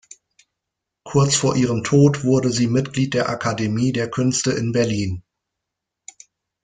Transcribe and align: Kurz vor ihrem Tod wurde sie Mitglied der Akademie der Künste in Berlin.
Kurz 1.03 1.35
vor 1.35 1.55
ihrem 1.55 1.83
Tod 1.83 2.23
wurde 2.23 2.49
sie 2.49 2.65
Mitglied 2.65 3.13
der 3.13 3.29
Akademie 3.29 3.91
der 3.91 4.09
Künste 4.09 4.51
in 4.51 4.71
Berlin. 4.71 5.21